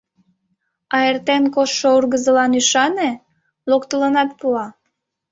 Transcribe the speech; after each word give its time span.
А 0.95 0.97
эртен 1.09 1.43
коштшо 1.55 1.87
ургызылан 1.97 2.51
ӱшане, 2.59 3.11
локтылынат 3.69 4.29
пуа. 4.39 4.67